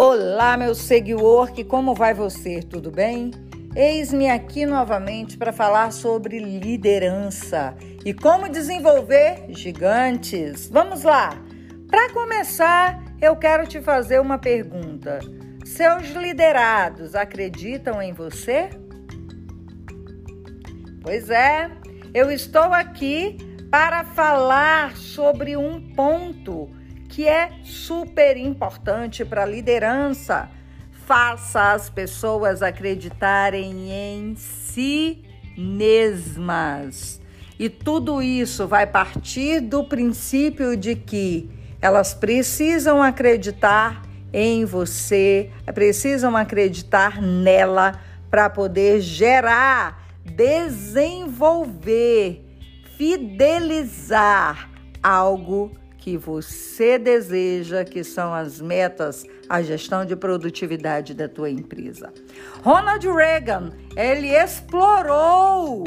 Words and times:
Olá, 0.00 0.56
meu 0.56 0.76
seguidor, 0.76 1.50
que 1.50 1.64
como 1.64 1.92
vai 1.92 2.14
você? 2.14 2.62
Tudo 2.62 2.88
bem? 2.88 3.32
Eis-me 3.74 4.30
aqui 4.30 4.64
novamente 4.64 5.36
para 5.36 5.52
falar 5.52 5.90
sobre 5.92 6.38
liderança 6.38 7.74
e 8.04 8.14
como 8.14 8.48
desenvolver 8.48 9.46
gigantes. 9.48 10.70
Vamos 10.70 11.02
lá. 11.02 11.30
Para 11.88 12.12
começar, 12.12 13.02
eu 13.20 13.34
quero 13.34 13.66
te 13.66 13.80
fazer 13.80 14.20
uma 14.20 14.38
pergunta. 14.38 15.18
Seus 15.64 16.10
liderados 16.10 17.16
acreditam 17.16 18.00
em 18.00 18.12
você? 18.12 18.70
Pois 21.02 21.28
é, 21.28 21.72
eu 22.14 22.30
estou 22.30 22.72
aqui 22.72 23.36
para 23.68 24.04
falar 24.04 24.96
sobre 24.96 25.56
um 25.56 25.92
ponto 25.92 26.70
que 27.08 27.26
é 27.26 27.50
super 27.64 28.36
importante 28.36 29.24
para 29.24 29.42
a 29.42 29.46
liderança. 29.46 30.48
Faça 31.06 31.72
as 31.72 31.88
pessoas 31.88 32.62
acreditarem 32.62 33.90
em 33.90 34.36
si 34.36 35.24
mesmas. 35.56 37.20
E 37.58 37.68
tudo 37.68 38.22
isso 38.22 38.68
vai 38.68 38.86
partir 38.86 39.60
do 39.60 39.82
princípio 39.84 40.76
de 40.76 40.94
que 40.94 41.50
elas 41.80 42.14
precisam 42.14 43.02
acreditar 43.02 44.02
em 44.32 44.64
você, 44.64 45.50
precisam 45.74 46.36
acreditar 46.36 47.20
nela 47.20 48.00
para 48.30 48.48
poder 48.50 49.00
gerar, 49.00 50.06
desenvolver, 50.24 51.64
fidelizar 52.96 54.70
algo 55.02 55.72
que 56.08 56.16
você 56.16 56.98
deseja, 56.98 57.84
que 57.84 58.02
são 58.02 58.32
as 58.32 58.62
metas, 58.62 59.26
a 59.46 59.60
gestão 59.60 60.06
de 60.06 60.16
produtividade 60.16 61.12
da 61.12 61.28
tua 61.28 61.50
empresa. 61.50 62.10
Ronald 62.62 63.06
Reagan, 63.06 63.72
ele 63.94 64.28
explorou 64.28 65.84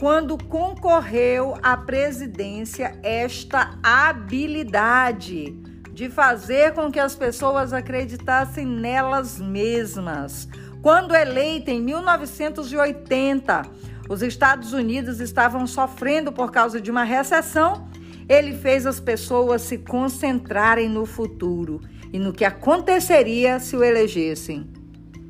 quando 0.00 0.36
concorreu 0.36 1.56
à 1.62 1.76
presidência 1.76 2.98
esta 3.00 3.78
habilidade 3.80 5.52
de 5.92 6.10
fazer 6.10 6.74
com 6.74 6.90
que 6.90 6.98
as 6.98 7.14
pessoas 7.14 7.72
acreditassem 7.72 8.66
nelas 8.66 9.38
mesmas. 9.38 10.48
Quando 10.82 11.14
eleito 11.14 11.70
em 11.70 11.80
1980, 11.80 13.62
os 14.08 14.20
Estados 14.20 14.72
Unidos 14.72 15.20
estavam 15.20 15.64
sofrendo 15.64 16.32
por 16.32 16.50
causa 16.50 16.80
de 16.80 16.90
uma 16.90 17.04
recessão 17.04 17.86
ele 18.28 18.54
fez 18.54 18.86
as 18.86 18.98
pessoas 18.98 19.62
se 19.62 19.78
concentrarem 19.78 20.88
no 20.88 21.06
futuro 21.06 21.80
e 22.12 22.18
no 22.18 22.32
que 22.32 22.44
aconteceria 22.44 23.58
se 23.60 23.76
o 23.76 23.84
elegessem. 23.84 24.68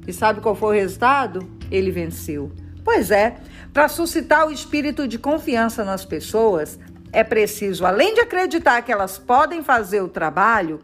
E 0.07 0.13
sabe 0.13 0.41
qual 0.41 0.55
foi 0.55 0.77
o 0.77 0.81
resultado? 0.81 1.49
Ele 1.71 1.91
venceu. 1.91 2.53
Pois 2.85 3.11
é, 3.11 3.37
para 3.73 3.89
suscitar 3.89 4.47
o 4.47 4.53
espírito 4.53 5.09
de 5.09 5.19
confiança 5.19 5.85
nas 5.85 6.05
pessoas, 6.05 6.79
é 7.13 7.25
preciso, 7.25 7.85
além 7.85 8.15
de 8.15 8.21
acreditar 8.21 8.83
que 8.83 8.93
elas 8.93 9.19
podem 9.19 9.63
fazer 9.63 10.01
o 10.01 10.09
trabalho, 10.09 10.81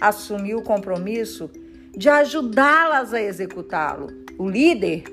assumir 0.00 0.54
o 0.54 0.62
compromisso 0.62 1.50
de 1.96 2.08
ajudá-las 2.08 3.12
a 3.12 3.20
executá-lo. 3.20 4.08
O 4.38 4.48
líder, 4.48 5.04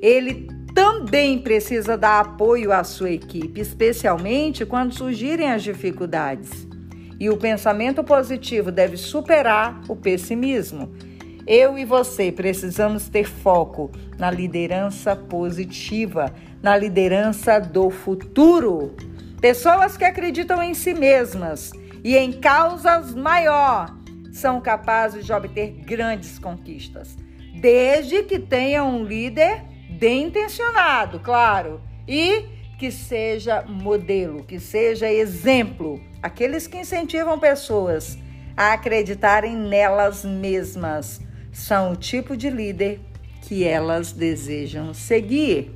ele 0.00 0.46
também 0.74 1.38
precisa 1.38 1.96
dar 1.96 2.20
apoio 2.20 2.72
à 2.72 2.84
sua 2.84 3.10
equipe, 3.10 3.60
especialmente 3.60 4.64
quando 4.66 4.94
surgirem 4.94 5.50
as 5.50 5.62
dificuldades. 5.62 6.66
E 7.18 7.28
o 7.28 7.36
pensamento 7.36 8.04
positivo 8.04 8.70
deve 8.70 8.96
superar 8.96 9.80
o 9.88 9.96
pessimismo. 9.96 10.92
Eu 11.46 11.78
e 11.78 11.84
você 11.84 12.30
precisamos 12.30 13.08
ter 13.08 13.24
foco 13.24 13.90
na 14.18 14.30
liderança 14.30 15.16
positiva, 15.16 16.32
na 16.62 16.76
liderança 16.76 17.58
do 17.58 17.90
futuro. 17.90 18.94
Pessoas 19.40 19.96
que 19.96 20.04
acreditam 20.04 20.62
em 20.62 20.74
si 20.74 20.94
mesmas 20.94 21.72
e 22.04 22.16
em 22.16 22.32
causas 22.32 23.14
maior 23.14 23.96
são 24.30 24.60
capazes 24.60 25.24
de 25.24 25.32
obter 25.32 25.70
grandes 25.84 26.38
conquistas, 26.38 27.16
desde 27.60 28.22
que 28.22 28.38
tenham 28.38 28.96
um 28.96 29.04
líder 29.04 29.64
bem 29.98 30.26
intencionado, 30.26 31.18
claro, 31.18 31.80
e 32.06 32.44
que 32.78 32.90
seja 32.92 33.62
modelo, 33.62 34.44
que 34.44 34.60
seja 34.60 35.10
exemplo. 35.10 36.00
Aqueles 36.22 36.68
que 36.68 36.78
incentivam 36.78 37.38
pessoas 37.38 38.16
a 38.56 38.72
acreditarem 38.72 39.56
nelas 39.56 40.24
mesmas 40.24 41.20
são 41.52 41.92
o 41.92 41.96
tipo 41.96 42.36
de 42.36 42.48
líder 42.48 43.00
que 43.42 43.64
elas 43.64 44.12
desejam 44.12 44.94
seguir. 44.94 45.74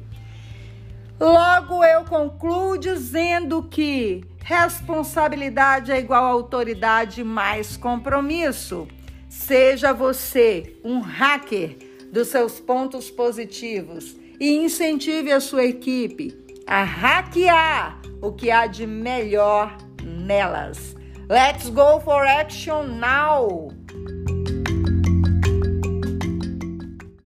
Logo, 1.19 1.85
eu 1.85 2.05
concluo 2.05 2.79
dizendo 2.79 3.63
que 3.65 4.25
responsabilidade 4.45 5.91
é 5.91 5.99
igual 5.99 6.25
a 6.25 6.29
autoridade 6.29 7.25
mais 7.25 7.77
compromisso. 7.77 8.87
Seja 9.29 9.93
você 9.93 10.77
um 10.85 11.01
hacker 11.01 11.92
dos 12.13 12.29
seus 12.29 12.61
pontos 12.61 13.11
positivos 13.11 14.15
e 14.39 14.53
incentive 14.53 15.33
a 15.33 15.41
sua 15.41 15.65
equipe 15.65 16.37
a 16.67 16.85
hackear 16.85 18.01
o 18.21 18.33
que 18.33 18.51
há 18.51 18.67
de 18.67 18.87
melhor 18.87 19.77
nelas. 20.03 20.95
Let's 21.29 21.71
go 21.71 21.99
for 22.01 22.25
action 22.25 23.01
now! 23.01 23.73